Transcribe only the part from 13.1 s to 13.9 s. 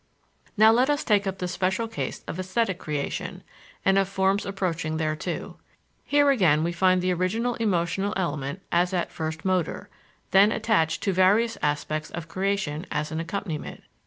an accompaniment.